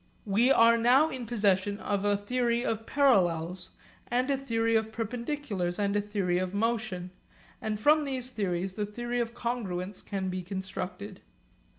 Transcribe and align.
We 0.25 0.51
are 0.51 0.79
now 0.79 1.09
in 1.09 1.27
possession 1.27 1.77
of 1.77 2.03
a 2.03 2.17
theory 2.17 2.65
of 2.65 2.87
parallels 2.87 3.69
and 4.07 4.31
a 4.31 4.35
theory 4.35 4.73
of 4.73 4.91
perpendiculars 4.91 5.77
and 5.77 5.95
a 5.95 6.01
theory 6.01 6.39
of 6.39 6.55
motion, 6.55 7.11
and 7.61 7.79
from 7.79 8.03
these 8.03 8.31
theories 8.31 8.73
the 8.73 8.87
theory 8.87 9.19
of 9.19 9.35
congruence 9.35 10.01
can 10.01 10.29
be 10.29 10.41
constructed. 10.41 11.21